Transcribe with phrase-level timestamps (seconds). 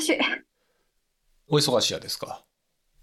[0.00, 0.18] 忙しい。
[1.48, 2.44] お忙しいやですか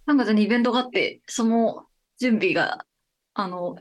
[0.07, 1.85] ？3月にイベントがあって、その
[2.19, 2.85] 準備が、
[3.33, 3.77] あの、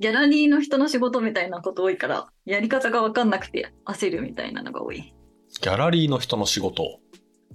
[0.00, 5.14] ギャラリーの人の仕事みたいなこと多いから、やり方がわかんなくて焦るみたいなのが多い。
[5.60, 6.98] ギャラリーの人の仕事？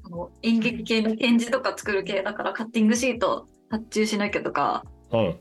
[0.04, 5.39] あの演劇系の展示とか作る系だから、カッティングシート発注しなきゃとか、うん。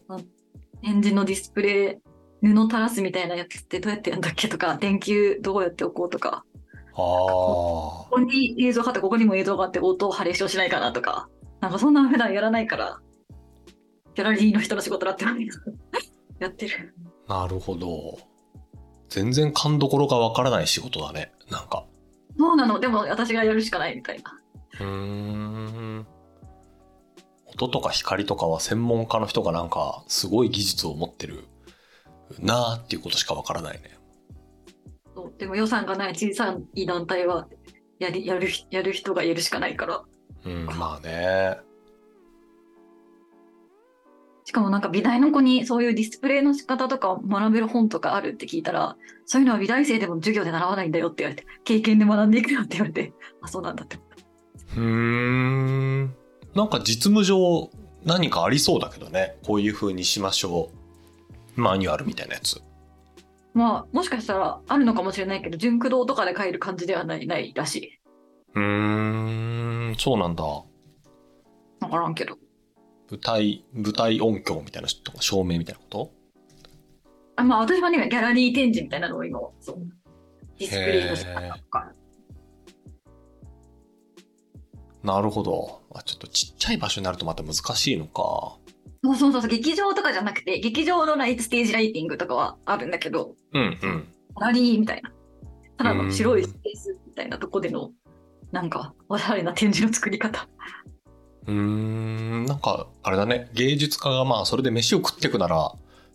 [0.82, 6.55] 展示のディスプレイ、布垂らすみたいなやつってどうやってやるんだっけとか、電球どうやって置こうとか、あ
[6.96, 11.28] ここに映像があって、ここにも映像があって、音をハレーションしないかなとか、
[11.60, 13.00] なんかそんな普段やらないから、
[14.14, 15.24] ギャラリーの人の仕事だって
[16.40, 16.94] やってる。
[17.28, 18.18] あ、なるほど。
[19.10, 21.32] 全然勘どころがわからない仕事だね。
[21.50, 21.84] なんか。
[22.38, 24.40] そうなの、でも私がやるしかないみたいな。
[24.80, 26.06] うーん。
[27.46, 31.44] 音とか光とかは専門家の人がなんかすごい技術を持ってる
[32.38, 33.98] なーっていうことしかわからないね。
[35.38, 37.48] でも予算がない小さい団体は
[37.98, 40.02] やりやるやる人がやるしかないから。
[40.44, 41.58] うん、まあね。
[44.44, 53.12] しかもなんか美大の子にそういうディスプレイの仕方とかを学べる本とかあるって聞いたら、そういうのは美大生でも授業で習わないんだよって言われて、 経験で学んでいくよって言われて、
[53.42, 54.80] あ、そうなんだって思った。
[54.80, 56.14] うーん。
[56.54, 57.70] なんか実務上
[58.04, 59.36] 何かありそうだけどね。
[59.44, 60.70] こういう風にしましょ
[61.56, 61.60] う。
[61.60, 62.62] マニュアルみたいなやつ。
[63.56, 67.98] まあ、もしかしたらあるのかもしれないけど、純駆動とかで書いる感じではないないらしい。
[68.54, 70.44] うーん、そうなんだ。
[70.44, 70.66] わ
[71.88, 72.36] からんけど。
[73.10, 76.12] 舞台、舞台音響みたいなとか照明みたいなこと？
[77.36, 79.76] あまあ、私はね、ギャラリー展示みたいなのを今、そう。
[80.58, 81.92] ディスプレイの仕方とか。
[85.02, 85.80] なるほど。
[85.94, 88.58] あちょっとちっちゃい場所になるとまた難しいのか。
[89.14, 94.08] そうそうそう、劇場とかじゃなくて、劇場のライトステージライティングとかはあるんだけど、うんうん。
[94.40, 95.12] ラリーみたいな。
[95.76, 97.90] ただの白いスペースみたいなとこでの、
[98.52, 100.48] なんか、おしゃれな展示の作り方。
[101.46, 103.50] うーん、なんか、あれだね。
[103.54, 105.72] 芸術家がまあ、それで飯を食っていくなら、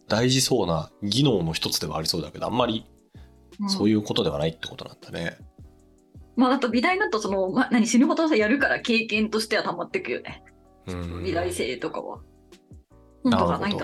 [0.07, 2.85] 大事そうな技能の一つではありそうだけど、あんまり
[3.67, 5.37] そういいうことではないってことなんだね。
[6.35, 6.43] うん。
[6.43, 10.43] まあ、あと美大だと、その、ま、何、死ぬほどさやるから経験としては溜まってくよね。
[11.23, 12.19] 美大生とかは。
[13.23, 13.77] 本なるとかない。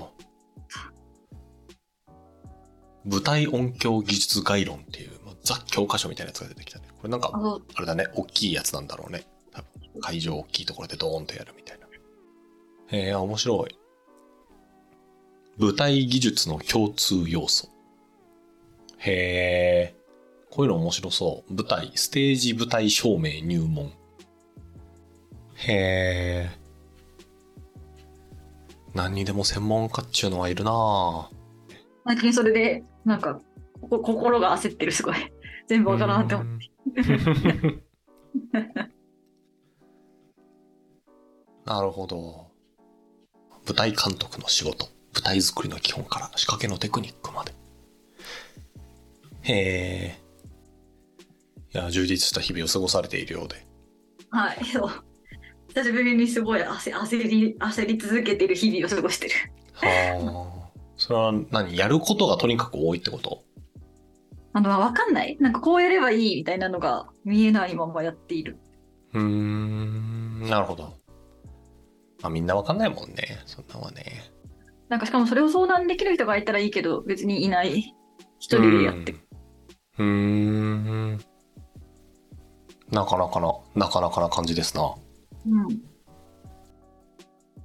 [3.04, 6.88] 舞台音響技術概論っていう、まあザ教科書みたいなやつが出てきたね。
[6.98, 7.30] これなんか、
[7.74, 9.26] あれだね、大きいやつなんだろうね。
[9.52, 11.86] 多分会場大きいところでドーンとやるみたいな。
[12.90, 13.78] へえ、面白い。
[15.58, 17.68] 舞台技術の共通要素。
[18.98, 19.96] へえ、
[20.50, 21.54] こういうの面白そう。
[21.54, 23.92] 舞台、ステージ舞台照明入門。
[25.54, 26.50] へえ。
[28.94, 31.26] 何にでも専門家っちゅうのはいるなぁ。
[32.06, 33.40] 最近それで、なんか、
[33.88, 35.14] こ心が焦ってる、すごい。
[35.68, 36.70] 全部わからんって思って。
[41.66, 42.48] なるほど。
[43.66, 47.52] 舞台監督の仕事、舞台作りの基本から仕掛けのテクニックまで。
[49.42, 50.18] へえ。
[51.74, 53.66] いや、充実した日々を過ごされているようで。
[54.30, 54.90] はい、そう。
[55.78, 59.34] 久しぶりにすごい焦焦り、焦り続けてる日々を過ごしてる。
[59.74, 60.80] はあ。
[60.96, 63.44] それは何やることがとにかく多いってこと？
[64.54, 68.58] あの、わかんないなんかこうやればいいみたいなのが見えないままやっている。
[69.14, 70.94] うーん、なるほど。
[72.22, 73.40] まあみんなわかんないもんね。
[73.46, 74.04] そんなはね。
[74.88, 77.94] なんかしかもそれを相談できる人がいたらいいけど、別にいない。
[78.40, 79.18] 一人でやってる。
[79.98, 81.20] うーん。
[82.90, 84.92] なかなかな、なかなかな感じですな。
[85.46, 85.68] うん。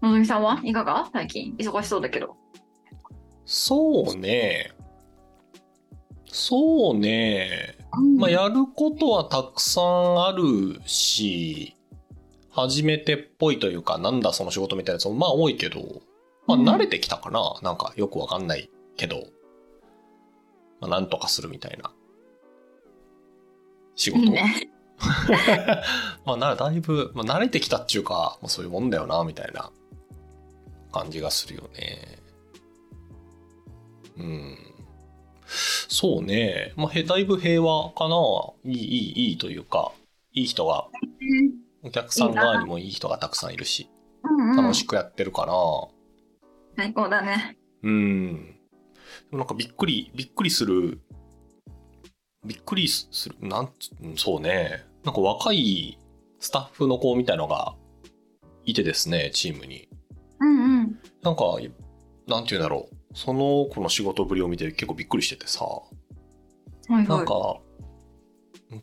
[0.02, 0.60] のぞみさんは？
[0.64, 1.10] いかが？
[1.14, 1.56] 最近？
[1.58, 2.36] 忙しそうだけど。
[3.46, 4.72] そうね。
[6.26, 7.78] そうね。
[7.96, 11.76] うんまあ、やることはたくさんあるし、
[12.50, 16.02] 初めてっぽいというか、なんだその仕事みたいなやつもまあ多いけど、
[16.48, 17.56] まあうん慣れてきたかな？
[17.62, 19.28] なんかよくわかんないけど、
[20.82, 21.92] まあなんとかするみたいな。
[23.96, 24.24] 仕事。
[24.24, 24.70] いいね。
[26.26, 29.72] まあな、だいぶ、まあ、慣れてきたっていうか、まあ、そういうもんだよな、みたいな
[30.92, 32.20] 感じがするよね。
[34.18, 34.58] うん。
[35.88, 36.74] そうね。
[36.76, 38.16] まあ、へだいぶ平和かな。
[38.66, 39.92] いい、いい、いいというか、
[40.34, 40.88] いい人が、
[41.84, 43.90] お客さん側にもいい人がたくさんいるし、
[44.24, 44.56] うんうん。
[44.56, 45.54] 楽しくやってるかな。
[46.78, 47.58] 最高だね。
[47.84, 48.56] うん。
[49.30, 51.02] でもなんかびっくり、びっくりする、
[52.46, 53.70] びっくりする、なん
[54.16, 54.86] そうね。
[55.04, 55.98] なんか若い
[56.40, 57.76] スタッフの子みたいのが
[58.66, 59.90] いてですね、チームに。
[60.40, 61.00] うんうん。
[61.22, 61.44] なんか、
[62.28, 62.96] なんて言うんだろう。
[63.16, 65.66] その子の仕事ぶりを見て結構びっくりしててさ。
[65.66, 65.84] は
[66.90, 67.08] いはい。
[67.08, 67.60] なんか、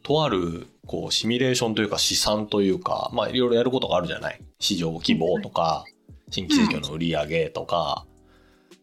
[0.02, 5.84] とあるこうシミュレーションというか試算というか、まあいろいろやることがあるじゃない市場規模とか、
[6.30, 8.06] 新規事業の売り上げとか、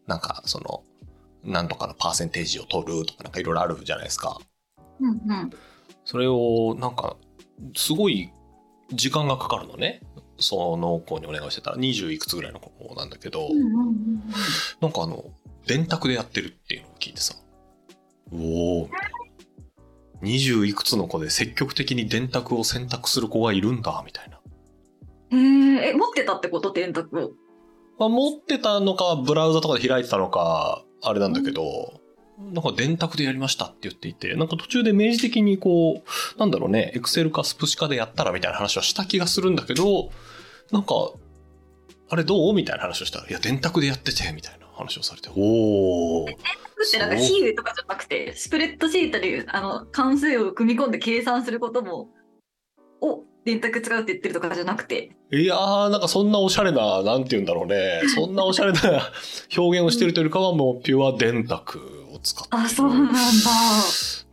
[0.06, 0.82] なんかその、
[1.44, 4.38] なんとかのパーセンテージを取るとかなんかいろいろあるじゃないですか。
[5.00, 5.50] うんうん。
[6.04, 7.16] それをなんか
[7.76, 8.30] すごい
[8.92, 10.00] 時間がかかるのね。
[10.40, 14.22] その子にお願いしてたら20いくつぐらいの子なんだけど、うんうんうん
[14.80, 15.24] なんかあの、
[15.66, 17.34] 電卓でやってるっていうのを聞いてさ、
[18.32, 19.18] おおみたいな。
[20.22, 24.40] 20いくつの子で積極的に電卓を選択する子がいるんだ、みたいな。
[25.32, 25.78] うん。
[25.78, 26.72] へえ、え、持ってたってこと？
[26.72, 27.30] 電卓を。
[27.98, 32.00] まあ、持ってたのか、ブラウザとかで開いてたのか、あれなんだけど、
[32.40, 40.10] なんか電卓でやりましたって言っていて、なんか途中で明示的にこう、なんだろうね、エクセルかスプシカでやったらみたいな話はした気がするんだけど、
[40.70, 41.10] なんか、
[42.10, 42.54] あれどう？
[42.54, 46.32] みたいな話をしたら、いや、電卓でやってて、みたいな話をされて、おー。
[46.32, 46.36] っ
[46.90, 52.08] てなんか比喩とかじゃなくて、スプレッドシートであの関数を組み込んで計算することも、
[53.00, 58.02] を電卓使うって言ってるとかじゃなくて、いやー、なんかそんなおしゃれな、なんて言うんだろうね。
[58.14, 58.80] そんなおしゃれな
[59.56, 61.80] 表現をしてるというよりかはもうピュア電卓
[62.18, 63.12] を使ってあ、そうなんだ。
[63.12, 63.18] る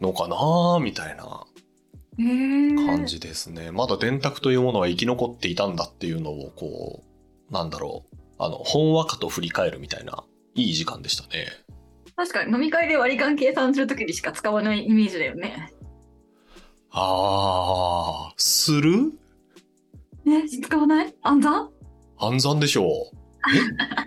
[0.02, 1.46] のかなーみたいな。
[2.18, 3.72] 感じですね。
[3.72, 7.04] まだ電卓というものは生き残っていたんだっていうのを、こ
[7.50, 8.16] う、なんだろう。
[8.38, 10.24] あの、本和歌と振り返るみたいな、
[10.56, 11.48] いい時間でしたね。
[12.16, 15.74] 確かに飲み会で割り勘計算するときにしか使わないイメージだよね。
[16.92, 19.12] あー、する？
[20.24, 21.14] ね、使わない？
[21.22, 21.70] 暗算？
[22.18, 23.18] 暗算でしょう。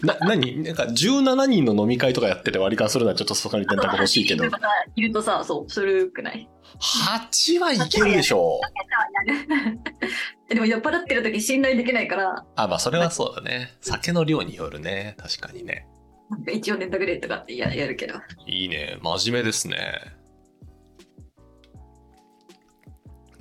[0.02, 4.44] えな、なになんか17人の飲み会とかやってて割り勘するのはちょっとそこに電卓欲しいけど
[4.96, 6.48] いるとさ、そう、するくない
[6.80, 8.60] ？8はいけるでしょ
[10.50, 10.54] う。
[10.54, 13.74] でも酔っ払ってる時信頼できないから、あ、まあそれはそうだね。
[13.80, 15.14] 酒の量によるね。
[15.18, 15.86] 確かにね。
[16.30, 18.14] なんか一応電卓でとかってややるけど。
[18.46, 18.98] いいね。
[19.02, 20.18] 真面目ですね。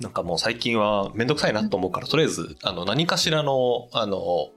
[0.00, 4.50] なんかもう最近はめんどくさいなと思うから、とりあえず、あの、何かしらの、あの、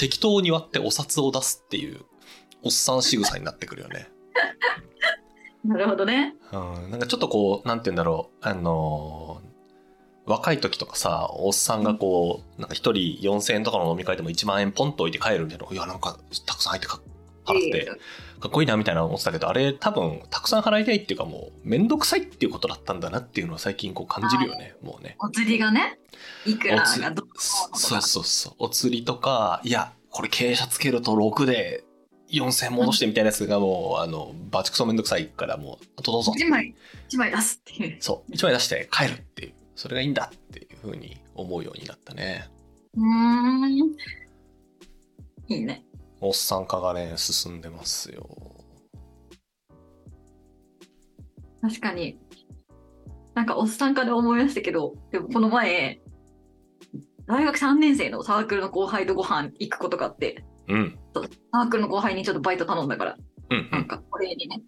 [0.00, 2.00] 適当に割ってお札を出すっていう、
[2.62, 4.08] おっさん仕草になってくるよね。
[5.62, 6.36] なるほどね。
[6.52, 6.56] う
[6.86, 9.50] ん、なんかちょっとこう、なんて言うんだろう、あのー
[10.26, 17.00] 若い時とかさ、おっさんがこう、なんか一人4000円とかの飲み会でも1万円ポンと置いて帰るみたいな、いや、なんかたくさん入ってか
[17.44, 17.90] 払って、
[18.40, 25.16] かっこいいなみたいな思ってたけど、あれ多分たくさん払いたいっていうかもう、めんどくさいっていうことだったんだなっていうのは最近こう感じるよね、もうね。
[25.20, 25.98] お釣りがね、
[26.46, 28.54] いくらがどうそうそうそう。
[28.58, 31.84] お釣りとか、いや、これ傾斜つけると6で
[32.30, 36.32] 4000円戻してみたいなやつがもう、あの、バチクソめんどくさいからもう、あとどうぞ。
[36.34, 36.74] 一枚、
[37.08, 37.96] 一枚出すっていう。
[38.00, 42.48] そう、1枚出して帰るっていう、それがいいんだっていうふうに思うようになったね。
[42.96, 43.72] うーん。
[45.48, 45.84] いいね。
[46.20, 48.28] おっさん化がね、進んでますよ。
[51.62, 52.18] 確かに。
[53.34, 56.00] なんかおっさんから思い出したけど、でもこの前、
[57.26, 60.98] 大学3年生のサークルの後輩とご飯行くことがあって、うん。
[61.52, 63.16] サークルの後輩にちょっとバイト頼んだから、
[63.50, 63.70] うん、うん。
[63.70, 64.62] なんかお礼にね。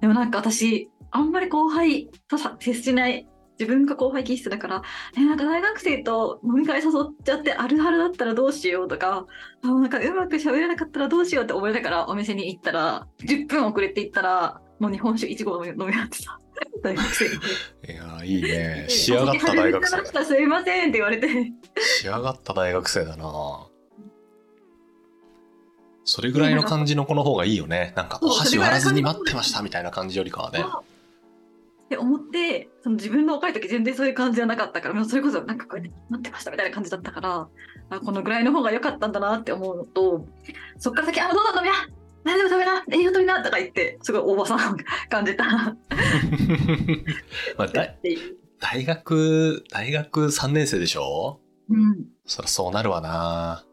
[0.00, 3.26] でもなんか私、あんまり後輩とさ接しない、
[3.58, 4.82] 自分が後輩気質だから、
[5.16, 6.92] え、なんか大学生と飲み会誘っ
[7.24, 9.26] ちゃってあるあるだったらどうしようとか、
[9.62, 16.38] あなんかうまく喋れなかったらどうしようって思いながらお店に行ったら、10分遅れて行ったら、もう日本酒1合飲み飲み終わってた。
[16.82, 17.34] 大学生で。
[17.92, 18.86] いやー、いいね。
[18.88, 21.28] 仕上がった大学生すいませんって言われて。
[22.00, 23.68] 仕上がった大学生だな
[26.04, 27.92] それぐらいの感じの子の方がいいよね。
[27.96, 30.64] なんか、お箸割らずに待ってましたみたいな感じよりかはね。
[31.92, 37.48] って思ってその自分の若い時全然そういう感じじゃなかったからそれこそなんかこうやって待ってましたみたいな感じだったから
[37.90, 40.26] あこのぐらいの方が良かったんだなって思うのと
[40.78, 41.74] そっから先「あどうだ飲みな
[42.24, 44.76] 何でも食べな栄養取りな」とか言ってすごいおばさん
[45.10, 45.44] 感じた
[47.58, 47.94] まあ、だ。
[48.60, 51.40] 大学、大学3年生でしょ？
[51.68, 53.64] うんそりゃそうなるわな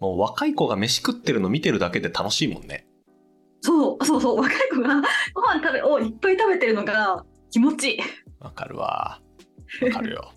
[0.00, 2.87] もう若い子が飯食ってるの見てるだけで楽しいもんね。
[3.60, 5.02] そうそうそう若い子が
[5.34, 7.98] ご飯食べをいっぱい食べてるのが気持ちいい。
[8.40, 9.20] わかるわ。
[9.82, 10.32] わかるよ。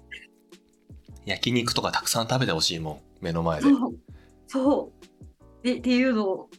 [1.25, 3.23] 焼肉とかたくさん食べてほしいもん。
[3.23, 3.69] 目の前で。
[3.69, 3.95] そう
[4.47, 4.91] そ
[5.61, 6.49] うでっていうのを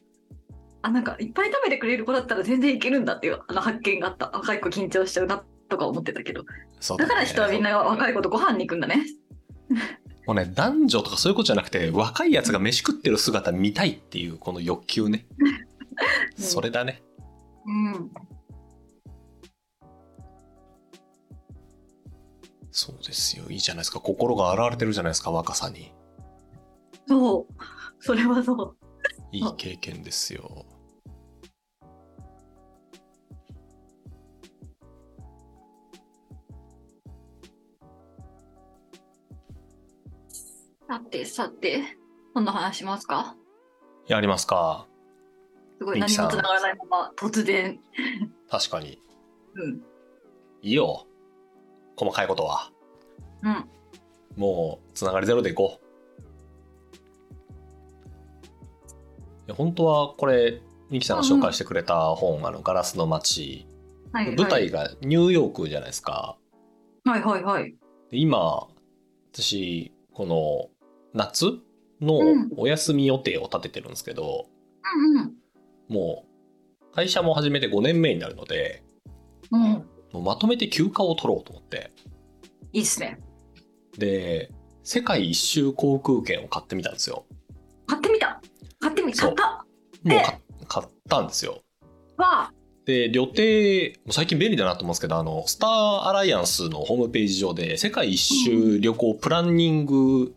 [0.82, 6.44] あなんかいっぱい食べてくれる子だったら全然いけるんだっていうあの発見があった若い子緊張しちゃうなとか思ってたけど
[6.80, 9.04] そうねだから人はみんな若い子とご飯に行くんだね。
[10.26, 15.26] もうね、男女とかそういうことじゃなくて、若いやつが飯食ってる姿見たいっていうこの欲求ね。
[16.36, 17.02] それだね。
[17.66, 18.10] うん。
[22.70, 23.50] そうですよ。
[23.50, 24.00] いいじゃないですか。
[24.00, 25.92] 心が洗われてるじゃないですか、若さに。
[27.06, 27.54] そう。
[28.00, 28.76] それはそう。
[29.30, 30.66] いい経験ですよ。
[40.88, 41.82] さてさて、
[42.34, 43.36] 今度話しますか？
[44.08, 44.86] やりますか。
[45.82, 47.80] すごい何もつながらないまま突然。
[48.48, 48.98] 確かに。
[49.54, 49.82] うん。
[50.62, 51.06] いいよ。
[51.96, 52.70] 細かいことは。
[53.42, 53.64] うん。
[54.36, 55.82] もう、つながりゼロでいこう。
[59.46, 63.66] いや本当はこれ、ミキさんが紹介してくれた本、あの、ガラスの街。
[64.12, 64.36] はい、はい。
[64.36, 66.38] 舞台がニューヨークじゃないですか。
[67.04, 67.74] はいはいはい。
[68.12, 68.68] で今、
[69.32, 70.70] 私、この、
[71.12, 71.46] 夏
[72.00, 74.46] のうんお休み予定を立ててるんですけど、
[74.84, 75.41] うんうん。
[75.92, 76.24] も
[76.90, 78.82] う、会社も始めて5年目になるので、
[79.50, 79.62] うん。
[79.62, 79.84] も
[80.14, 81.90] うまとめて休暇を取ろうと思って。
[82.72, 83.18] いいっすね。
[83.98, 84.50] で、
[84.82, 87.24] 世界一周航空券を買ってみたんですよ。
[87.86, 88.40] 買ってみた
[88.80, 89.66] 買ってみそう買った
[90.08, 91.62] もうか買ったんですよ。
[92.16, 92.52] わあ
[92.84, 100.34] で、旅程、最近便利だなと思うんですけど、あの、スターアライアンスのホームページ上で、世界一周旅行プランニング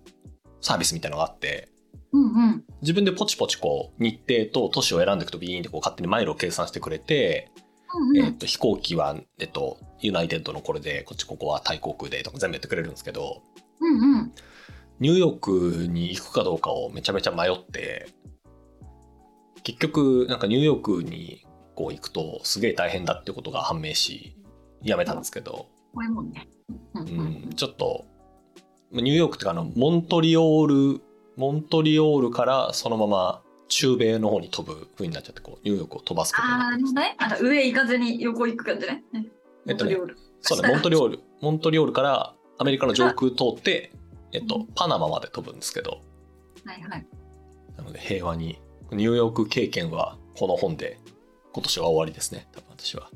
[0.61, 1.69] サービスみたいなのがあって、
[2.15, 2.63] うんうん。
[2.81, 7.51] 自分でポチポチこう、日程と都市を選んでいくとビーンってこう勝手にマイルを計算してくれて、
[7.93, 8.25] うんうん。
[8.25, 13.41] えっと、飛行機は、えっと、ユナイテッドのこれで、こっちここはタイ航空でとか全部やってくれるんですけど、
[13.79, 14.31] うんうん。
[14.99, 18.07] ニューヨークに行くかどうかをめちゃめちゃ迷って、
[19.63, 24.37] 結局、なんかニューヨークにこう行くとすげえ大変だってことが判明し、
[24.83, 26.01] やめたんですけど、こ
[26.93, 28.05] うんちょっと、
[28.91, 31.01] ニューヨークっていうかあの、モントリオール、
[31.35, 39.03] モントリオールからそのまま中米の方に飛ぶ風になっちゃって、こう、ニューヨークを飛ばすことにああ、なってでもね、あの上行かずに横行く感じね。
[39.11, 39.25] ね
[39.67, 43.91] えっとねモントリオールそうね、モントリオール、モントリオールからアメリカの上空通って、
[44.31, 46.01] えっと、パナマまで飛ぶんですけど、
[46.63, 47.07] はいはい。
[47.77, 48.61] なので平和に、
[48.91, 50.99] ニューヨーク経験はこの本で
[51.53, 53.09] 今年は終わりですね、多分私は。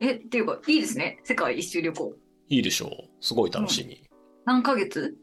[0.00, 1.20] え、っていうか、いいですね。
[1.22, 2.12] 世界一周旅行。
[2.48, 2.90] いいでしょう。
[3.20, 4.02] すごい楽しみ。
[4.44, 5.16] 何ヶ月？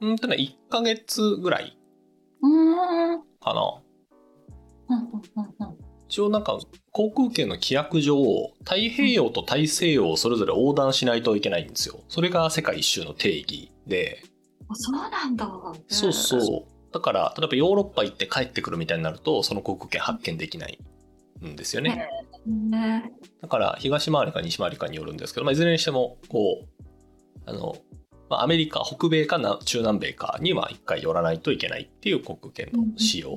[0.00, 1.78] うんとね、1ヶ月ぐらい
[3.40, 3.80] かな。
[6.08, 6.58] 一応なんか
[6.90, 8.16] 航空券の規約上、
[8.64, 12.00] 太平洋と大西洋をそれぞれ横断しないといけないんですよ。
[12.08, 14.22] それが世界一周の定義で、
[14.68, 15.48] あそうなんだ。
[15.88, 16.92] そうそう。
[16.92, 20.78] だから、例えばヨーロッパ行って帰ってくるみたいになると、その航空券発券できない
[21.42, 22.08] んですよね。
[22.46, 23.12] ね。
[23.40, 26.66] だから、東回りか西回りかによるんですけど、まあ、いずれにしても、こう、
[27.46, 27.76] あの、
[28.32, 33.36] まあ、アメリカ、北米かな中南米かには一回寄らないといけないっていう航空券の仕様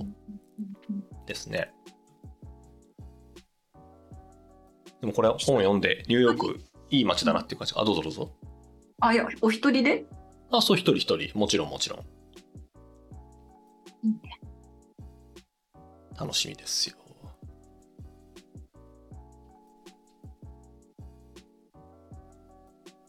[1.28, 1.74] ですね。
[5.02, 7.74] でもこれ本読んで、ニューヨークいい街だなっていう感じ。
[7.76, 8.32] あ、どうぞどうぞ。
[9.02, 10.06] あ、いや、お一人で？
[10.50, 11.38] あ、そう、一人一人。
[11.38, 12.00] もちろんもちろん
[16.18, 16.96] 楽しみですよ。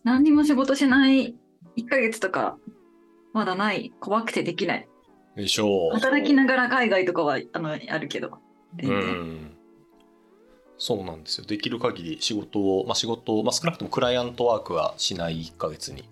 [0.02, 1.37] 何にも仕事しない
[1.76, 2.59] 1ヶ月とか、
[3.33, 3.92] まだない。
[4.00, 4.88] 怖くてできない。
[5.37, 5.95] でしょう。
[5.95, 8.28] 働きながら海外とかはあのあるけど。
[8.28, 8.33] う
[8.78, 9.56] 全然ん。
[10.78, 11.47] そうなんですよ。
[11.47, 16.04] できる限り仕事を、まあ、仕事を、まあ、少なくともクライアントワークはしない1ヶ月に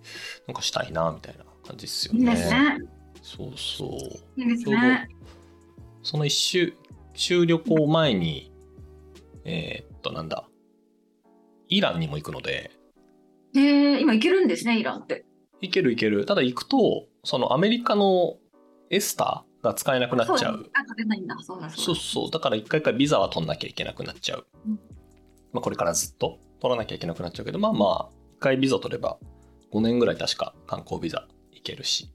[0.47, 2.35] なんかしたいなみたいな感じですよいいね。
[2.35, 2.79] ですね。
[3.23, 4.41] そうそう。
[4.41, 5.09] いいですね。
[6.03, 6.75] その一周、
[7.15, 8.53] 週旅行前に、
[9.45, 10.47] えーっと、なんだ、
[11.69, 12.71] イランにも行くので、
[13.57, 15.25] えー、今行けるんですね、イランって。
[15.61, 16.27] 行ける行ける。
[16.27, 18.37] ただ行くと、そのアメリカの
[18.91, 20.71] エスターが使えなくなっちゃう。
[21.77, 22.31] そうそう。
[22.31, 24.47] だから一回一回ビザは取んなきゃいけなくなっちゃう。
[24.67, 24.81] うん
[25.55, 29.19] まあこれからずっと取らなきゃいけなくなっちゃうけど、まあまあ、一回ビザ取れば
[29.73, 32.11] 5年ぐらい確か観光ビザ行けるし。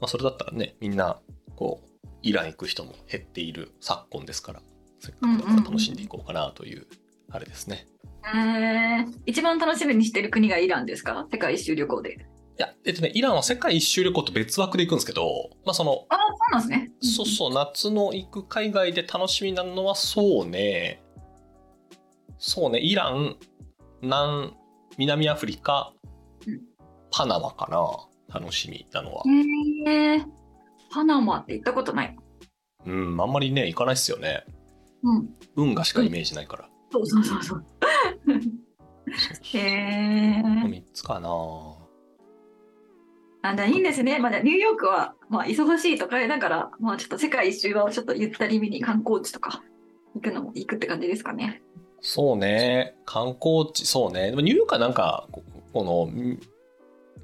[0.00, 1.20] まあそれだったらね、みんな、
[1.56, 4.62] こう、イラン行く人も減っている昨今ですから、
[4.98, 6.86] せっかくだから楽しんでいこうかなという、
[7.30, 7.86] あれですね。
[8.34, 11.26] えー、一番楽しみにしてる国がイランですか？
[11.30, 12.14] 世界一周旅行で。
[12.14, 12.16] い
[12.58, 16.92] や、えっとね、イランは世界一周旅行と別枠で行くんですけど、まあその、あ、そうなんですね。
[17.00, 21.02] そうそう、夏の行く海外で楽しみなのは、そうね。
[22.38, 23.36] そうね、イラン、
[24.02, 24.54] 南、
[24.98, 25.92] 南アフリカ
[26.46, 26.60] うん、
[27.10, 28.06] パナマかな。
[28.32, 29.24] 楽しみなのは。
[29.26, 30.24] えー、
[30.92, 32.16] パナマって行ったことない。
[32.86, 34.44] うん、あんまりね、行かないっすよね。
[35.02, 35.28] うん。
[35.56, 36.68] 運河しかイメージないから。
[36.90, 37.64] そうそうそうそう。
[39.42, 40.68] へえー。
[40.68, 41.28] 3つかな。
[43.42, 44.18] あ、じゃあいいんですね。
[44.18, 49.62] まあ、じゃあニューヨークは、まあ、忙しいとかだから、まあ、ちょっと世界一周はちょっとゆったりめに観光地とか
[50.14, 51.62] 行くのも行くって感じですかね。
[52.02, 54.30] そうね、観光地、そうね。
[54.30, 55.42] でもニューヨークはなんか、こ
[55.72, 56.40] この、ん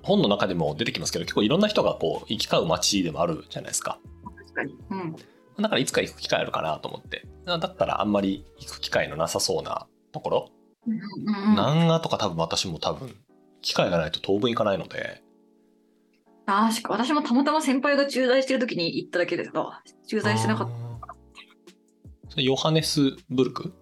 [0.03, 3.99] 本の中でも出てきますけど、結構いろんな人がこう、行き交う街でもあるじゃないですか。
[4.39, 4.75] 確かに。
[4.91, 5.17] うん。
[5.59, 7.27] だからいつか行く機会あるかなと思って。
[7.45, 10.51] だったらあんまり行く機会のなさそうなところ。
[10.87, 13.15] うんうんうん、南アとか多分私も多分
[13.63, 15.23] 機会がないと当分行かないので、
[16.47, 20.71] 確か、私もたまたま先輩が駐在してる時に行っただけですが、駐在してなかっ
[21.01, 21.07] た。
[21.09, 21.15] た。
[22.29, 23.75] それヨハネスブルク？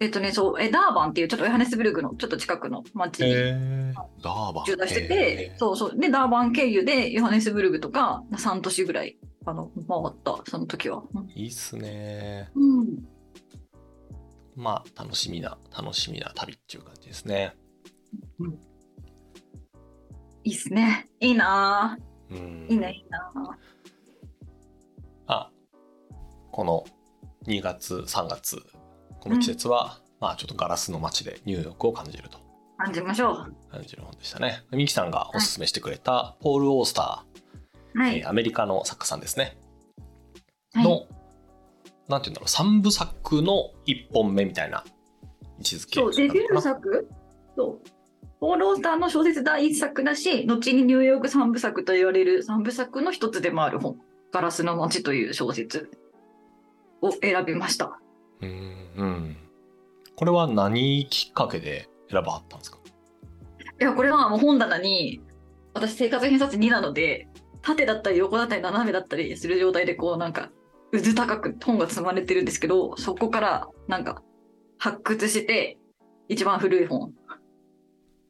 [0.00, 4.64] えっとね、そう、え、ダーバンっていうちょっとヨハネスブルグのちょっと近くの町にえー、ダーバン。
[4.66, 5.98] 駐在しててそうそう。
[5.98, 9.16] で、ダーバン経由でヨハネスブルグとか3都市ぐらい、
[9.46, 11.02] あの、回った、その時は。
[11.34, 12.50] いいっすね。
[12.54, 13.04] うん。
[14.56, 17.54] まあ、楽しみな、楽しみな旅っていう感じですね。
[20.44, 21.08] いいっすね。
[21.20, 21.98] いいな
[22.30, 22.72] うんぁ。
[22.72, 23.54] いいね、いいなぁ。
[25.26, 25.50] あ、
[26.50, 26.84] この
[27.46, 28.62] 2月、3月、
[29.20, 32.38] この季節は、まあちょっとガラスの街でニューヨークを感じると
[32.78, 33.54] 感じましょう。
[33.70, 34.64] 感じる本でしたね。
[34.70, 37.24] ミキさんがおすすめしてくれたポール・オースタ
[37.94, 38.28] はー、えいー。
[38.28, 39.56] アメリカの作家さんですね。
[40.74, 41.06] はいの、
[42.08, 44.84] なんていうんだろう、3部作の1本目みたいな
[45.58, 47.08] 位置づけそう、デビュー作？
[47.56, 47.88] そう。
[48.40, 53.96] ポール・オースターの小説第一作だし、後にニューヨーク三部作と言われる三部作の一つでもある本、
[54.32, 55.90] ガラスの街という小説
[57.00, 57.86] を選びました。
[57.86, 57.98] な
[58.42, 58.48] うん、
[58.96, 59.36] うん。
[60.16, 62.78] これは何きっかけで選ばはったんですか？
[63.80, 65.22] いや、これはもう本棚に、
[65.72, 67.28] 私生活偏差値2なので、
[67.64, 70.50] 縦だったり横だったり斜めだったりする状態でこうなんか、
[70.92, 74.22] 渦高く本が積まれてるんですけど、そこからなんか
[74.78, 75.78] 発掘して、
[76.28, 77.12] 一番古い本。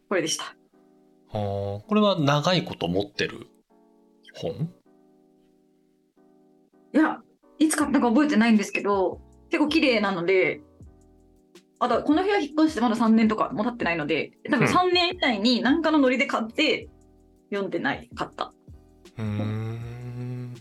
[0.09, 0.57] これでした。
[1.33, 3.49] あーこれは長いこと持ってる
[4.35, 4.73] 本？
[6.95, 7.21] いや、
[7.59, 10.61] いつ買ったか覚えてないんですけど、結構綺麗なので、
[11.81, 16.89] あと、この部屋引っ越してまだ3年とかも経ってないので、多分うん3年以内に何かのノリで買って、
[17.51, 18.54] 読んでない、買った。
[19.19, 20.55] うーん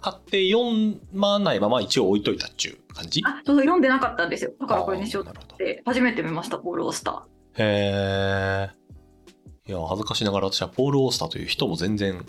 [0.00, 3.22] 買って読まないまま一応置いといたっちゅう感じ？
[3.24, 4.52] あ、そう、読んでなかったんですよ。
[4.60, 7.26] だからこれにしようあーなるほどって、初めて見ました、ポール・オースタ
[7.58, 9.70] へえ。
[9.70, 12.24] いや、恥ずかしながら私はポール・オースターという人も全然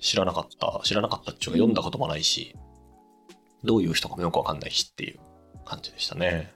[0.00, 0.80] 知らなかった。
[0.84, 2.54] 知らなかったっちゅうか読んだこともないし、
[3.64, 5.18] どういう人かもよくわかんないしっていう
[5.64, 6.52] 感じでしたね。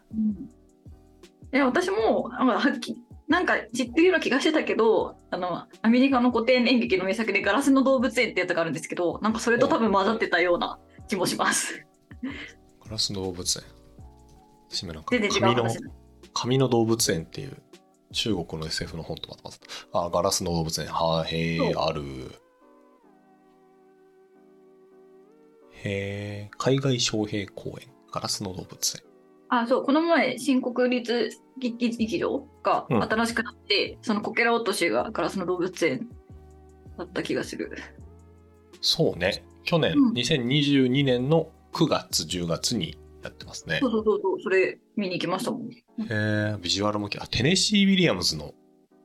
[1.53, 1.57] ー。
[1.57, 2.97] いや、私も、なんかはっき
[3.33, 11.83] なんか知ってるような気がしてたけど、あの、アメリカの古典演劇の名作でガラスの動物園ってやつがあるんですけど、なんかそれと多分混ざってたような気もします。
[12.85, 13.65] ガラスの動物園。
[14.69, 15.79] 私もなんか紙の話。
[16.35, 17.57] 紙の動物園っていう
[18.13, 20.89] 中国の SF の本とまたまたあ、ガラスの動物園。
[20.89, 22.03] はあ、へえ、ある。
[25.73, 27.89] へえ、海外招聘公園。
[28.13, 29.12] ガラスの動物園。
[29.55, 36.09] あ、そう、この前、新国立劇劇場がうん新しくなって、そのこけら落としがガラスの動物園
[36.97, 37.71] だった気がする。
[38.81, 39.45] そうね。
[39.65, 43.89] 去年、うん2022年の9月、10月にやってますねそ。
[43.89, 45.71] うそうそうそう、それ見に行きましたもん。
[45.71, 45.77] へ
[46.09, 48.55] え、ビジュアルもきあテネシー・ウィリアムズの。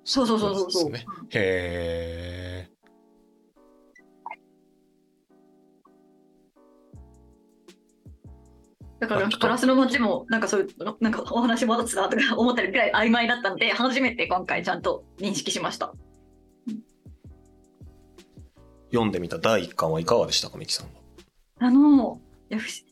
[0.06, 0.92] そうそうそうそうそう。
[0.94, 2.57] ですねへえ。
[9.00, 10.68] だからガラスの街もなんかそういう
[11.02, 15.94] なんかお話戻ってたとか 思ったりぐらい曖昧だったので初めて今回ちゃんと認識しました。
[18.90, 20.92] 読んでみた第一巻はいかがでしたか、ミキさんは？
[21.60, 22.88] あのいや不思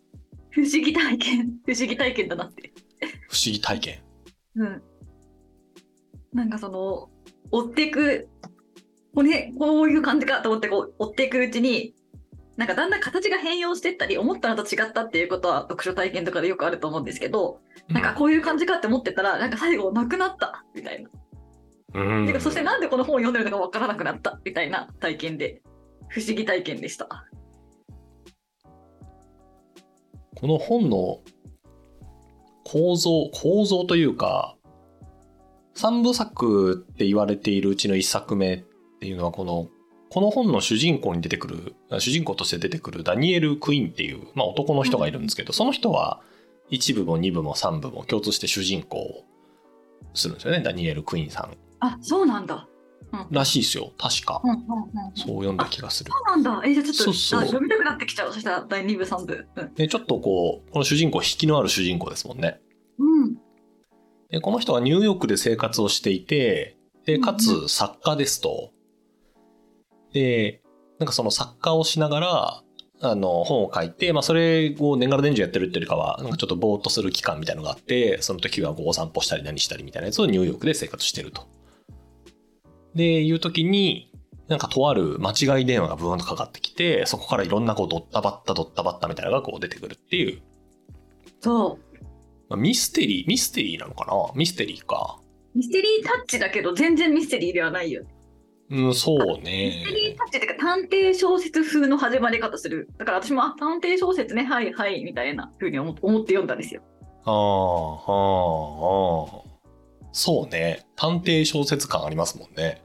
[0.49, 2.73] 不思議体験不思議体験だなって。
[3.29, 3.99] 不思議体験。
[4.55, 4.83] うん。
[6.33, 7.09] なんかその
[7.51, 8.27] 追っていく
[9.13, 11.93] これこういう感じかと思ってこう追っていくうちに
[12.57, 21.09] なんかだんだん形が変容していったり思ったのと違ったっていうことは読書体験とかでよくあると思うんですけど、なんかこういう感じかって思ってたらなんか最後なくなったみたいな。
[21.93, 25.61] うんてかそしてなんでこの本を読んでるのかわからなくなったみたいな体験で
[26.09, 27.07] 不思議体験でした。
[30.35, 31.21] この本の
[32.65, 34.57] 構造、構造というか、
[35.75, 38.63] 三部作って言われているうちの一作目っ
[38.99, 39.69] ていうのは、この、
[40.15, 46.21] この本の主人公に出てくる、主人公として出てくるダニエル・クイーンっていう、まあ男の人がいるんですけど、その人は
[46.69, 49.25] 一部も二部も三部も共通して主人公を
[50.13, 51.57] するんですよね、ダニエル・クイーンさん。
[51.81, 52.65] あそうなんだ。
[53.11, 54.47] うんらしいですよ、確かう。
[54.47, 54.61] んうんうん
[55.15, 56.11] そう読んだ気がする。
[56.13, 56.65] そうなんだ。
[56.65, 58.31] えじゃあちょっとそうそうあ読みたくなってきちゃう。
[58.31, 59.47] そしたら第2部3部。
[59.57, 59.73] うん。
[59.73, 62.61] で、ちょっとこう、この主人公、引きのある主人公ですもんね。
[62.97, 63.35] うん。
[64.29, 68.71] でこの人はニューヨークで生活をしていて、で、かつ作家ですと。
[70.15, 70.61] で、
[70.97, 72.63] なんかその作家をしながら、
[73.01, 81.43] あの、本を書いて、まあそれを年がら年中やってるっていうよりかは、なんかちょっとぼーっとする期間みたいなのがあって、その時はこうお散歩したり何したりみたいなやつをニューヨークで生活してると。
[82.95, 84.09] で、いう時に、
[84.47, 90.41] なんかとある間違い電話がブーンとかかってきて、そこからいろんなこうドッタバッタドッタバッタみたいなのがこう出てくるっていう、
[91.41, 91.77] そ
[92.47, 94.13] まあミステリー、ミステリーなのかな？
[94.35, 95.19] ミステリーか。
[95.53, 98.14] ミステリータッチだけど全然ミステリーではないよね。
[98.69, 100.15] うん、そうミステリーね。
[100.17, 102.89] タッチっていうか探偵小説風の始まり方する。
[102.97, 106.81] だから私も、あ、探偵小説ね、はいはい、みたいな風に思思って読んだんですよ。
[107.25, 107.37] ああ、あ
[109.31, 109.55] あ、ああ。
[110.11, 110.85] そうね。
[110.95, 112.81] 探偵小説感ありますもんね。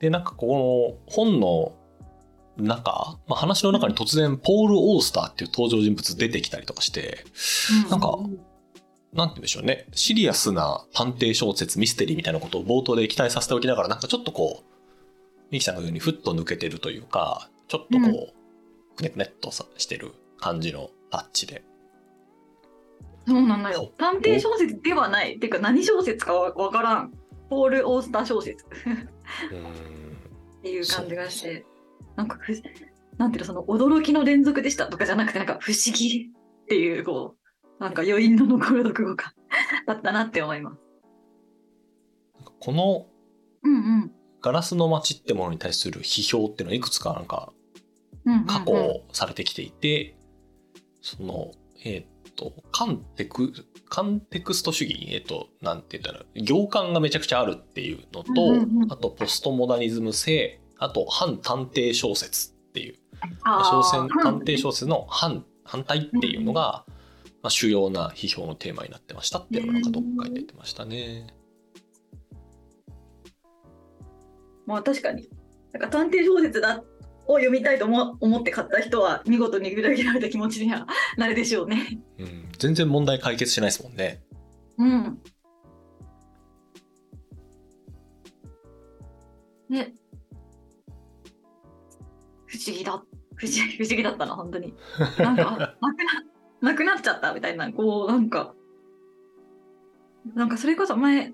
[0.00, 1.72] で、なんかこの本の
[2.58, 7.24] 中、まあ、話の中に突然ポール・オースターっていう登場人物出てきたりとかして、
[7.90, 8.18] なんか
[9.14, 9.86] なんて言うんでしょうね。
[9.92, 14.64] シリアスな探偵小説、ミステリーみたいなことを冒頭で期待させておきながら、なんかちょっとこう、
[15.50, 18.44] ミキさんが言うようにふっと抜けてるというか、ちょっとこう、うん
[18.96, 21.64] くねくねっとさしてる感じのタッチで。
[23.26, 23.90] そうなんだよ。
[23.98, 25.36] 探偵小説ではない。
[25.36, 27.12] っていうか何小説かわわからん。
[27.48, 28.68] ポール・オースター小説っ。
[30.62, 31.66] ていう感じがして、
[32.16, 32.52] なんかふ、
[33.18, 36.30] なんていうの、その驚きの連続でしたとかじゃなくて、なんか不思議
[36.62, 37.43] っていう、こう、
[37.84, 39.34] なんか余韻の残る読語感
[39.86, 40.78] だったなって思います。
[42.58, 43.06] この
[43.62, 44.10] うんうん。
[44.40, 47.52] ガラスの街ってものに対する批評っていうのはいくつかなんか
[48.24, 50.16] うんうんうん過去されてきていて、
[51.02, 51.50] その、
[51.84, 53.52] えーっと、カンテク、
[53.90, 62.94] カンテクスト主義、えーっと、なんて言ったら、行間がめちゃくちゃあるっていうのと、うんうんうんあとポストモダニズム性、あと反探偵小説っていう、
[63.44, 66.86] 小説探偵小説の反、反対っていうのが、
[67.44, 71.26] まあ、主要な批評のテーマになってましたっていうのがなんかどっかに出てましたね。
[74.64, 75.28] まあ確かに。
[75.72, 76.82] なんか探偵小説だ
[77.26, 80.86] を読みたいと思思って買った人は見事に裏切られた気持ちには
[81.18, 82.00] なるでしょうね。
[82.18, 84.22] うん、全然問題解決しないですもんね。
[84.78, 85.18] うん。
[89.68, 89.92] ね。
[92.46, 93.04] 不思議だ。
[93.36, 94.72] 不思議不思議だったな、本当に。
[95.18, 96.33] なんか、なくな、
[96.64, 98.54] なくなっちゃったみたいな、こう、なんか、
[100.34, 101.32] なんかそれこそ前、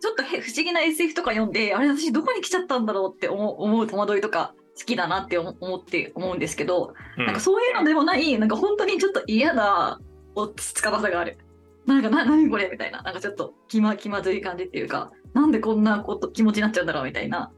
[0.00, 10.00] ちょっとへ不思議な SF とか読んで、あれ、私どこに来ちゃったんだろうって思う思う戸惑いとか好きだなって思思って思うんですけど、うんなんかそういうのでもない、なんか本当にちょっと嫌な
[10.34, 11.38] 落ち着かなさがある。
[11.86, 13.00] なんか、な、何これみたいな。
[13.02, 17.52] なんかちょっと気ま、気まずい感じっていうか、なんでこんなこと、気持ちになっちゃうんだろうみたいな。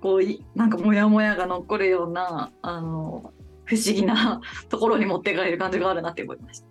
[0.00, 3.32] こうい、なんかモヤモヤが残るような、あの、
[3.66, 6.66] 不思議な ところに持っていかれる感じがあるなって思いました。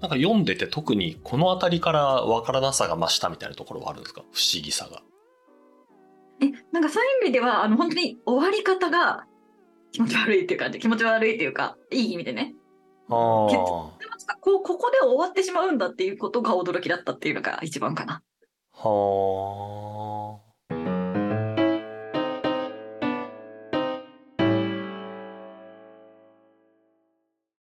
[0.00, 4.22] なんか読んでて特にこの辺りから分からなさが増したみたいなところはあるんですか？
[4.32, 5.02] 不思議さが。
[6.40, 9.26] え、なんかそういう意味では、あの、本当に終わり方が
[9.90, 10.78] 気持ち悪いっていう感じ。
[10.78, 12.54] 気持ち悪いっていうか、いい意味でね。
[13.08, 13.92] あこ
[14.44, 18.22] うここで終わってしまうんだっていうことが驚きだったっていうのが一番かな。
[18.72, 20.38] は